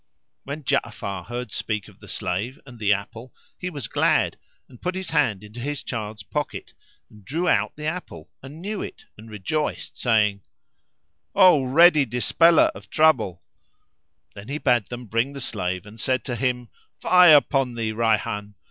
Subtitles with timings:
[0.45, 4.35] When Ja'afar heard speak of the slave and the apple, he was glad
[4.67, 8.63] and put his hand into his child's pocket [FN#361] and drew out the apple and
[8.63, 10.41] knew it and rejoiced saying,
[11.35, 13.43] "O ready Dispeller of trouble"
[14.31, 17.91] [FN#362] Then he bade them bring the slave and said to him, "Fie upon thee,
[17.91, 18.55] Rayhan!